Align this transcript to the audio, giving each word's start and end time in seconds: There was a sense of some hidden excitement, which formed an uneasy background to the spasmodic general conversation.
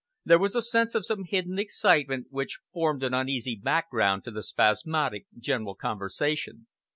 There 0.25 0.39
was 0.39 0.55
a 0.55 0.63
sense 0.63 0.95
of 0.95 1.05
some 1.05 1.25
hidden 1.25 1.59
excitement, 1.59 2.25
which 2.31 2.57
formed 2.73 3.03
an 3.03 3.13
uneasy 3.13 3.53
background 3.55 4.23
to 4.23 4.31
the 4.31 4.41
spasmodic 4.41 5.27
general 5.37 5.75
conversation. 5.75 6.65